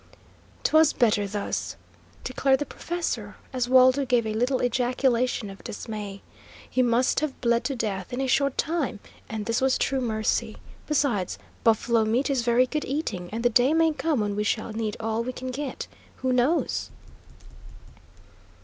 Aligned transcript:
"Twas 0.63 0.93
better 0.93 1.27
thus," 1.27 1.75
declared 2.23 2.57
the 2.57 2.65
professor, 2.65 3.35
as 3.53 3.69
Waldo 3.69 4.03
gave 4.03 4.25
a 4.25 4.33
little 4.33 4.63
ejaculation 4.63 5.47
of 5.51 5.63
dismay. 5.63 6.23
"He 6.67 6.81
must 6.81 7.19
have 7.19 7.39
bled 7.39 7.63
to 7.65 7.75
death 7.75 8.11
in 8.11 8.19
a 8.19 8.25
short 8.25 8.57
time, 8.57 8.99
and 9.29 9.45
this 9.45 9.61
was 9.61 9.77
true 9.77 10.01
mercy. 10.01 10.57
Besides, 10.87 11.37
buffalo 11.63 12.03
meat 12.03 12.31
is 12.31 12.41
very 12.41 12.65
good 12.65 12.85
eating, 12.85 13.29
and 13.31 13.43
the 13.43 13.49
day 13.51 13.75
may 13.75 13.93
come 13.93 14.21
when 14.21 14.35
we 14.35 14.43
shall 14.43 14.73
need 14.73 14.97
all 14.99 15.23
we 15.23 15.33
can 15.33 15.51
get. 15.51 15.85
Who 16.23 16.33
knows?" 16.33 16.89